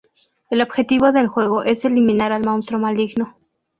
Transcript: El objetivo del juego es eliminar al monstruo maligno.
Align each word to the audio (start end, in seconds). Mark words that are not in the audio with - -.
El 0.49 0.63
objetivo 0.63 1.11
del 1.11 1.27
juego 1.27 1.61
es 1.61 1.85
eliminar 1.85 2.31
al 2.31 2.43
monstruo 2.43 2.79
maligno. 2.81 3.37